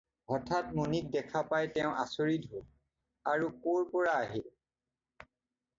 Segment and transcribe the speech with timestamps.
[0.29, 2.65] হঠাৎ মণিক দেখা পাই তেওঁ আচৰিত হ'ল
[3.35, 4.51] আৰু ক'ৰ পৰা আহিল।